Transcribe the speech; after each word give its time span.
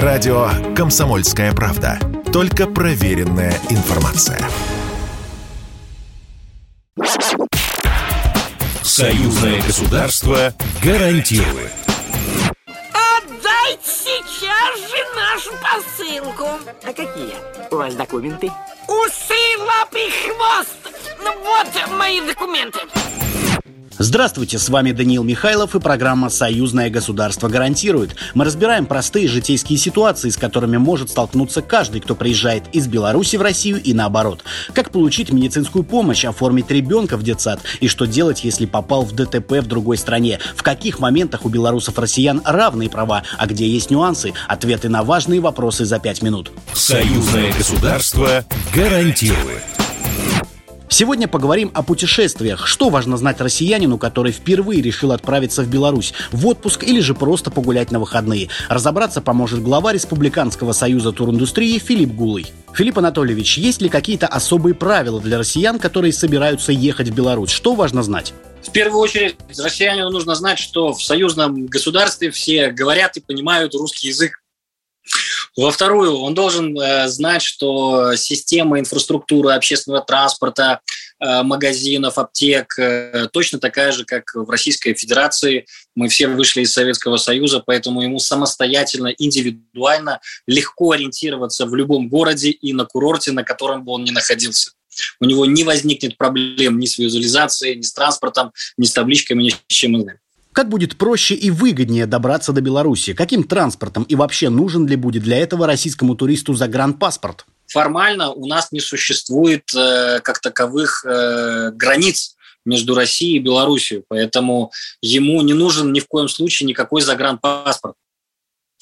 Радио 0.00 0.48
«Комсомольская 0.74 1.52
правда». 1.52 1.98
Только 2.32 2.66
проверенная 2.66 3.52
информация. 3.68 4.40
Союзное 8.82 9.60
государство 9.60 10.54
гарантирует. 10.82 11.72
Отдайте 12.66 13.82
сейчас 13.84 14.78
же 14.88 14.96
нашу 15.14 15.50
посылку. 15.60 16.48
А 16.84 16.92
какие 16.94 17.34
у 17.70 17.76
вас 17.76 17.94
документы? 17.94 18.50
Усы, 18.88 19.58
лапы, 19.58 20.08
хвост. 20.24 20.96
Ну 21.22 21.34
вот 21.44 21.98
мои 21.98 22.22
документы. 22.22 22.78
Здравствуйте, 23.98 24.58
с 24.58 24.68
вами 24.70 24.92
Даниил 24.92 25.22
Михайлов 25.22 25.74
и 25.74 25.80
программа 25.80 26.30
«Союзное 26.30 26.88
государство 26.88 27.48
гарантирует». 27.48 28.16
Мы 28.34 28.44
разбираем 28.44 28.86
простые 28.86 29.28
житейские 29.28 29.78
ситуации, 29.78 30.30
с 30.30 30.36
которыми 30.36 30.78
может 30.78 31.10
столкнуться 31.10 31.60
каждый, 31.60 32.00
кто 32.00 32.14
приезжает 32.14 32.64
из 32.72 32.86
Беларуси 32.86 33.36
в 33.36 33.42
Россию 33.42 33.82
и 33.82 33.92
наоборот. 33.92 34.44
Как 34.72 34.90
получить 34.90 35.30
медицинскую 35.30 35.84
помощь, 35.84 36.24
оформить 36.24 36.70
ребенка 36.70 37.16
в 37.16 37.22
детсад 37.22 37.60
и 37.80 37.88
что 37.88 38.06
делать, 38.06 38.44
если 38.44 38.64
попал 38.64 39.04
в 39.04 39.12
ДТП 39.12 39.52
в 39.60 39.66
другой 39.66 39.98
стране. 39.98 40.38
В 40.56 40.62
каких 40.62 40.98
моментах 40.98 41.44
у 41.44 41.50
белорусов 41.50 41.98
и 41.98 42.00
россиян 42.00 42.40
равные 42.44 42.88
права, 42.88 43.22
а 43.36 43.46
где 43.46 43.68
есть 43.68 43.90
нюансы. 43.90 44.32
Ответы 44.48 44.88
на 44.88 45.02
важные 45.02 45.40
вопросы 45.40 45.84
за 45.84 45.98
пять 45.98 46.22
минут. 46.22 46.50
Союзное 46.72 47.52
государство 47.52 48.44
гарантирует. 48.74 49.62
Сегодня 50.92 51.26
поговорим 51.26 51.70
о 51.72 51.82
путешествиях. 51.82 52.66
Что 52.66 52.90
важно 52.90 53.16
знать 53.16 53.40
россиянину, 53.40 53.96
который 53.96 54.30
впервые 54.30 54.82
решил 54.82 55.12
отправиться 55.12 55.62
в 55.62 55.68
Беларусь 55.68 56.12
в 56.32 56.46
отпуск 56.46 56.84
или 56.84 57.00
же 57.00 57.14
просто 57.14 57.50
погулять 57.50 57.90
на 57.90 57.98
выходные? 57.98 58.50
Разобраться 58.68 59.22
поможет 59.22 59.62
глава 59.62 59.94
Республиканского 59.94 60.72
союза 60.72 61.12
туриндустрии 61.12 61.78
Филипп 61.78 62.12
Гулый. 62.12 62.52
Филипп 62.74 62.98
Анатольевич, 62.98 63.56
есть 63.56 63.80
ли 63.80 63.88
какие-то 63.88 64.26
особые 64.26 64.74
правила 64.74 65.18
для 65.18 65.38
россиян, 65.38 65.78
которые 65.78 66.12
собираются 66.12 66.72
ехать 66.72 67.08
в 67.08 67.14
Беларусь? 67.14 67.50
Что 67.50 67.74
важно 67.74 68.02
знать? 68.02 68.34
В 68.62 68.70
первую 68.70 69.00
очередь, 69.00 69.36
россиянину 69.58 70.10
нужно 70.10 70.34
знать, 70.34 70.58
что 70.58 70.92
в 70.92 71.02
союзном 71.02 71.68
государстве 71.68 72.30
все 72.30 72.70
говорят 72.70 73.16
и 73.16 73.20
понимают 73.20 73.74
русский 73.74 74.08
язык 74.08 74.41
во 75.56 75.70
вторую, 75.70 76.16
он 76.18 76.34
должен 76.34 76.78
э, 76.78 77.08
знать, 77.08 77.42
что 77.42 78.14
система 78.16 78.80
инфраструктуры 78.80 79.52
общественного 79.52 80.02
транспорта, 80.02 80.80
э, 81.20 81.42
магазинов, 81.42 82.16
аптек 82.16 82.78
э, 82.78 83.28
точно 83.32 83.58
такая 83.58 83.92
же, 83.92 84.06
как 84.06 84.34
в 84.34 84.48
Российской 84.48 84.94
Федерации. 84.94 85.66
Мы 85.94 86.08
все 86.08 86.28
вышли 86.28 86.62
из 86.62 86.72
Советского 86.72 87.18
Союза, 87.18 87.62
поэтому 87.64 88.00
ему 88.00 88.18
самостоятельно, 88.18 89.08
индивидуально 89.08 90.20
легко 90.46 90.92
ориентироваться 90.92 91.66
в 91.66 91.74
любом 91.74 92.08
городе 92.08 92.50
и 92.50 92.72
на 92.72 92.86
курорте, 92.86 93.32
на 93.32 93.44
котором 93.44 93.84
бы 93.84 93.92
он 93.92 94.04
ни 94.04 94.10
находился. 94.10 94.72
У 95.20 95.26
него 95.26 95.44
не 95.44 95.64
возникнет 95.64 96.16
проблем 96.16 96.78
ни 96.78 96.86
с 96.86 96.98
визуализацией, 96.98 97.76
ни 97.76 97.82
с 97.82 97.92
транспортом, 97.92 98.52
ни 98.78 98.86
с 98.86 98.92
табличками, 98.92 99.42
ни 99.42 99.50
с 99.50 99.60
чем 99.66 99.96
иным. 99.96 100.16
Как 100.52 100.68
будет 100.68 100.98
проще 100.98 101.34
и 101.34 101.50
выгоднее 101.50 102.06
добраться 102.06 102.52
до 102.52 102.60
Беларуси? 102.60 103.14
Каким 103.14 103.44
транспортом 103.44 104.02
и 104.04 104.14
вообще 104.14 104.50
нужен 104.50 104.86
ли 104.86 104.96
будет 104.96 105.22
для 105.22 105.38
этого 105.38 105.66
российскому 105.66 106.14
туристу 106.14 106.52
загранпаспорт? 106.54 107.46
Формально 107.66 108.30
у 108.30 108.46
нас 108.46 108.70
не 108.70 108.80
существует 108.80 109.74
э, 109.74 110.20
как 110.20 110.40
таковых 110.40 111.06
э, 111.06 111.70
границ 111.72 112.36
между 112.66 112.94
Россией 112.94 113.36
и 113.36 113.42
Беларусью, 113.42 114.04
поэтому 114.08 114.72
ему 115.00 115.40
не 115.40 115.54
нужен 115.54 115.90
ни 115.92 116.00
в 116.00 116.06
коем 116.06 116.28
случае 116.28 116.68
никакой 116.68 117.00
загранпаспорт. 117.00 117.96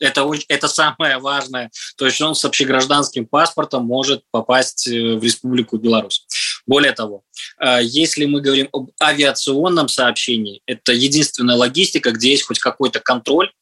Это, 0.00 0.28
это 0.48 0.66
самое 0.66 1.18
важное. 1.18 1.70
То 1.96 2.06
есть 2.06 2.20
он 2.20 2.34
с 2.34 2.44
общегражданским 2.44 3.24
паспортом 3.24 3.84
может 3.84 4.24
попасть 4.32 4.88
э, 4.88 5.16
в 5.16 5.22
Республику 5.22 5.78
Беларусь. 5.78 6.26
Более 6.66 6.92
того, 6.92 7.24
э, 7.60 7.80
если 7.82 8.24
мы 8.24 8.40
говорим 8.40 8.68
об 8.72 8.90
авиационном 9.02 9.88
сообщении, 9.88 10.62
это 10.66 10.92
единственная 10.92 11.56
логистика, 11.56 12.12
где 12.12 12.30
есть 12.30 12.44
хоть 12.44 12.60
какой-то 12.60 13.00
контроль, 13.00 13.52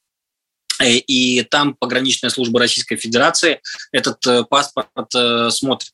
э, 0.81 0.97
и 0.97 1.43
там 1.45 1.75
пограничная 1.75 2.31
служба 2.31 2.61
Российской 2.61 2.97
Федерации 2.97 3.61
этот 3.93 4.27
э, 4.27 4.45
паспорт 4.45 4.91
смотрит. 5.51 5.93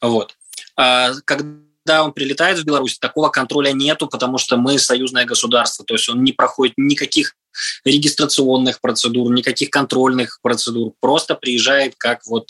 Вот. 0.00 0.36
А 0.76 1.12
когда 1.24 2.02
он 2.02 2.12
прилетает 2.12 2.58
в 2.58 2.64
Беларусь, 2.64 2.98
такого 2.98 3.28
контроля 3.28 3.70
нету, 3.70 4.08
потому 4.08 4.38
что 4.38 4.56
мы 4.56 4.78
союзное 4.78 5.26
государство, 5.26 5.84
то 5.84 5.94
есть 5.94 6.08
он 6.08 6.24
не 6.24 6.32
проходит 6.32 6.74
никаких 6.76 7.36
регистрационных 7.84 8.80
процедур, 8.80 9.30
никаких 9.32 9.70
контрольных 9.70 10.40
процедур, 10.42 10.94
просто 10.98 11.36
приезжает 11.36 11.94
как 11.96 12.26
вот, 12.26 12.48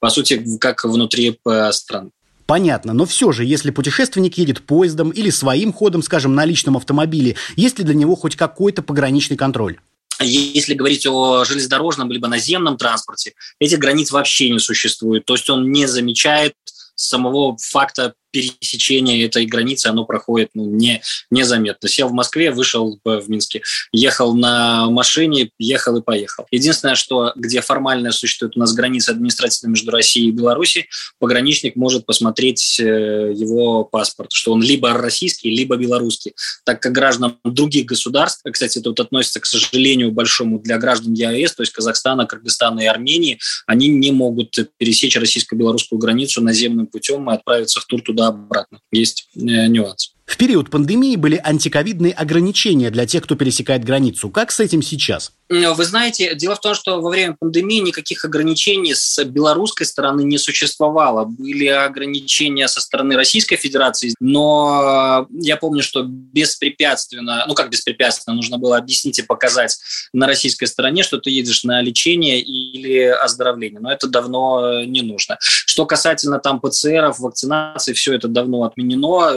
по 0.00 0.10
сути, 0.10 0.58
как 0.58 0.84
внутри 0.84 1.40
страны. 1.70 2.10
Понятно, 2.50 2.94
но 2.94 3.06
все 3.06 3.30
же, 3.30 3.44
если 3.44 3.70
путешественник 3.70 4.36
едет 4.36 4.66
поездом 4.66 5.10
или 5.10 5.30
своим 5.30 5.72
ходом, 5.72 6.02
скажем, 6.02 6.34
на 6.34 6.44
личном 6.44 6.76
автомобиле, 6.76 7.36
есть 7.54 7.78
ли 7.78 7.84
для 7.84 7.94
него 7.94 8.16
хоть 8.16 8.34
какой-то 8.34 8.82
пограничный 8.82 9.36
контроль? 9.36 9.78
Если 10.18 10.74
говорить 10.74 11.06
о 11.06 11.44
железнодорожном 11.44 12.10
либо 12.10 12.26
наземном 12.26 12.76
транспорте, 12.76 13.34
этих 13.60 13.78
границ 13.78 14.10
вообще 14.10 14.50
не 14.50 14.58
существует. 14.58 15.26
То 15.26 15.34
есть 15.34 15.48
он 15.48 15.70
не 15.70 15.86
замечает 15.86 16.54
самого 16.96 17.56
факта 17.56 18.14
пересечения 18.30 19.26
этой 19.26 19.46
границы, 19.46 19.88
оно 19.88 20.04
проходит 20.04 20.50
ну, 20.54 20.64
не, 20.64 21.02
незаметно. 21.30 21.88
Сел 21.88 22.08
в 22.08 22.12
Москве, 22.12 22.50
вышел 22.50 22.98
в 23.04 23.28
Минске, 23.28 23.62
ехал 23.92 24.34
на 24.34 24.90
машине, 24.90 25.50
ехал 25.58 25.96
и 25.96 26.02
поехал. 26.02 26.46
Единственное, 26.50 26.94
что 26.94 27.32
где 27.36 27.60
формально 27.60 28.12
существует 28.12 28.56
у 28.56 28.60
нас 28.60 28.72
граница 28.72 29.12
административная 29.12 29.72
между 29.72 29.90
Россией 29.90 30.28
и 30.28 30.32
Беларусью, 30.32 30.84
пограничник 31.18 31.76
может 31.76 32.06
посмотреть 32.06 32.78
э, 32.80 33.32
его 33.34 33.84
паспорт, 33.84 34.32
что 34.32 34.52
он 34.52 34.62
либо 34.62 34.92
российский, 34.92 35.50
либо 35.50 35.76
белорусский. 35.76 36.34
Так 36.64 36.80
как 36.80 36.92
гражданам 36.92 37.38
других 37.44 37.86
государств, 37.86 38.42
кстати, 38.50 38.78
это 38.78 38.90
вот 38.90 39.00
относится, 39.00 39.40
к 39.40 39.46
сожалению, 39.46 40.12
большому 40.12 40.58
для 40.58 40.78
граждан 40.78 41.14
ЕАЭС, 41.14 41.54
то 41.54 41.62
есть 41.62 41.72
Казахстана, 41.72 42.26
Кыргызстана 42.26 42.80
и 42.80 42.86
Армении, 42.86 43.38
они 43.66 43.88
не 43.88 44.12
могут 44.12 44.56
пересечь 44.78 45.16
российско-белорусскую 45.16 45.98
границу 45.98 46.42
наземным 46.42 46.86
путем 46.86 47.30
и 47.30 47.34
отправиться 47.34 47.80
в 47.80 47.84
тур 47.86 48.02
туда 48.02 48.19
туда-обратно. 48.20 48.80
Есть 48.92 49.28
э, 49.34 49.66
нюанс. 49.66 50.14
В 50.30 50.36
период 50.36 50.70
пандемии 50.70 51.16
были 51.16 51.40
антиковидные 51.42 52.12
ограничения 52.12 52.90
для 52.90 53.04
тех, 53.04 53.24
кто 53.24 53.34
пересекает 53.34 53.82
границу. 53.82 54.30
Как 54.30 54.52
с 54.52 54.60
этим 54.60 54.80
сейчас? 54.80 55.32
Вы 55.48 55.84
знаете, 55.84 56.36
дело 56.36 56.54
в 56.54 56.60
том, 56.60 56.76
что 56.76 57.00
во 57.00 57.10
время 57.10 57.36
пандемии 57.36 57.80
никаких 57.80 58.24
ограничений 58.24 58.94
с 58.94 59.24
белорусской 59.24 59.84
стороны 59.84 60.20
не 60.20 60.38
существовало. 60.38 61.24
Были 61.24 61.66
ограничения 61.66 62.68
со 62.68 62.80
стороны 62.80 63.16
Российской 63.16 63.56
Федерации, 63.56 64.14
но 64.20 65.26
я 65.32 65.56
помню, 65.56 65.82
что 65.82 66.04
беспрепятственно, 66.06 67.44
ну 67.48 67.54
как 67.54 67.68
беспрепятственно, 67.68 68.36
нужно 68.36 68.58
было 68.58 68.76
объяснить 68.76 69.18
и 69.18 69.22
показать 69.22 69.80
на 70.12 70.28
российской 70.28 70.66
стороне, 70.66 71.02
что 71.02 71.18
ты 71.18 71.30
едешь 71.30 71.64
на 71.64 71.82
лечение 71.82 72.40
или 72.40 73.02
оздоровление. 73.02 73.80
Но 73.80 73.90
это 73.90 74.06
давно 74.06 74.84
не 74.84 75.02
нужно. 75.02 75.38
Что 75.40 75.84
касательно 75.86 76.38
там 76.38 76.60
ПЦРов, 76.60 77.18
вакцинации, 77.18 77.94
все 77.94 78.14
это 78.14 78.28
давно 78.28 78.62
отменено. 78.62 79.36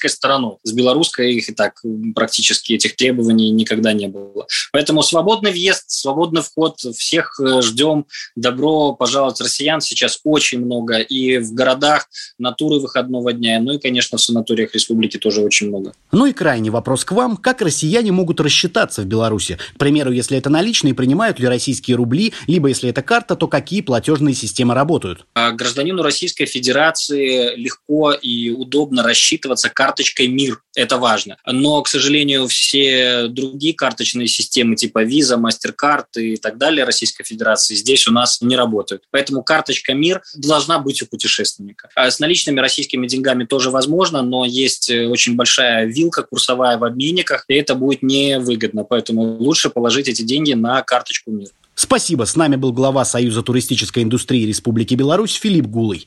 Российской 0.00 0.08
стороной. 0.08 0.56
С 0.62 0.72
белорусской 0.72 1.34
их 1.34 1.48
и 1.48 1.52
так 1.52 1.82
практически 2.14 2.72
этих 2.72 2.96
требований 2.96 3.50
никогда 3.50 3.92
не 3.92 4.08
было. 4.08 4.46
Поэтому 4.72 5.02
свободный 5.02 5.52
въезд, 5.52 5.84
свободный 5.88 6.42
вход. 6.42 6.78
Всех 6.96 7.38
э, 7.40 7.62
ждем. 7.62 8.06
Добро 8.36 8.94
пожаловать 8.94 9.40
россиян 9.40 9.80
сейчас 9.80 10.20
очень 10.24 10.64
много. 10.64 10.98
И 10.98 11.38
в 11.38 11.52
городах 11.52 12.08
на 12.38 12.52
туры 12.52 12.80
выходного 12.80 13.32
дня. 13.32 13.60
Ну 13.60 13.72
и, 13.72 13.78
конечно, 13.78 14.18
в 14.18 14.20
санаториях 14.20 14.74
республики 14.74 15.18
тоже 15.18 15.42
очень 15.42 15.68
много. 15.68 15.92
Ну 16.12 16.26
и 16.26 16.32
крайний 16.32 16.70
вопрос 16.70 17.04
к 17.04 17.12
вам. 17.12 17.36
Как 17.36 17.60
россияне 17.62 18.12
могут 18.12 18.40
рассчитаться 18.40 19.02
в 19.02 19.06
Беларуси? 19.06 19.58
К 19.74 19.78
примеру, 19.78 20.12
если 20.12 20.38
это 20.38 20.50
наличные, 20.50 20.94
принимают 20.94 21.38
ли 21.38 21.46
российские 21.46 21.96
рубли? 21.96 22.32
Либо 22.46 22.68
если 22.68 22.90
это 22.90 23.02
карта, 23.02 23.36
то 23.36 23.48
какие 23.48 23.82
платежные 23.82 24.34
системы 24.34 24.74
работают? 24.74 25.26
А 25.34 25.52
гражданину 25.52 26.02
Российской 26.02 26.46
Федерации 26.46 27.54
легко 27.56 28.12
и 28.12 28.50
удобно 28.50 29.02
рассчитываться 29.02 29.68
карточкой 29.90 30.28
МИР. 30.28 30.62
Это 30.76 30.98
важно. 30.98 31.36
Но, 31.44 31.82
к 31.82 31.88
сожалению, 31.88 32.46
все 32.46 33.26
другие 33.26 33.74
карточные 33.74 34.28
системы 34.28 34.76
типа 34.76 35.04
Visa, 35.04 35.36
MasterCard 35.36 36.06
и 36.14 36.36
так 36.36 36.58
далее 36.58 36.84
Российской 36.84 37.24
Федерации 37.24 37.74
здесь 37.74 38.06
у 38.06 38.12
нас 38.12 38.40
не 38.40 38.56
работают. 38.56 39.02
Поэтому 39.10 39.42
карточка 39.42 39.92
МИР 39.92 40.22
должна 40.36 40.78
быть 40.78 41.02
у 41.02 41.06
путешественника. 41.06 41.88
А 41.96 42.08
с 42.08 42.20
наличными 42.20 42.60
российскими 42.60 43.08
деньгами 43.08 43.44
тоже 43.44 43.70
возможно, 43.70 44.22
но 44.22 44.44
есть 44.44 44.90
э, 44.90 45.08
очень 45.08 45.34
большая 45.34 45.86
вилка 45.86 46.22
курсовая 46.22 46.78
в 46.78 46.84
обменниках, 46.84 47.44
и 47.48 47.54
это 47.54 47.74
будет 47.74 48.02
невыгодно. 48.02 48.84
Поэтому 48.84 49.22
лучше 49.22 49.70
положить 49.70 50.06
эти 50.06 50.22
деньги 50.22 50.52
на 50.52 50.82
карточку 50.82 51.32
МИР. 51.32 51.48
Спасибо. 51.74 52.24
С 52.26 52.36
нами 52.36 52.54
был 52.54 52.72
глава 52.72 53.04
Союза 53.04 53.42
туристической 53.42 54.04
индустрии 54.04 54.46
Республики 54.46 54.94
Беларусь 54.94 55.34
Филипп 55.34 55.66
Гулый. 55.66 56.06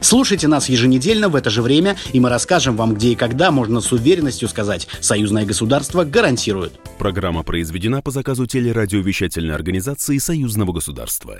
Слушайте 0.00 0.48
нас 0.48 0.68
еженедельно 0.68 1.28
в 1.28 1.36
это 1.36 1.50
же 1.50 1.62
время, 1.62 1.96
и 2.12 2.20
мы 2.20 2.28
расскажем 2.28 2.76
вам, 2.76 2.94
где 2.94 3.10
и 3.10 3.14
когда 3.14 3.50
можно 3.50 3.80
с 3.80 3.92
уверенностью 3.92 4.48
сказать 4.48 4.86
«Союзное 5.00 5.44
государство 5.44 6.04
гарантирует». 6.04 6.72
Программа 6.98 7.42
произведена 7.42 8.02
по 8.02 8.10
заказу 8.10 8.46
телерадиовещательной 8.46 9.54
организации 9.54 10.18
Союзного 10.18 10.72
государства. 10.72 11.38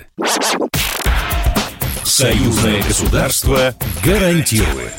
Союзное 2.04 2.82
государство 2.82 3.74
гарантирует. 4.04 4.92